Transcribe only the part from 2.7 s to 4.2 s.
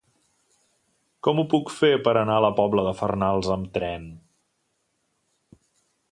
de Farnals amb tren?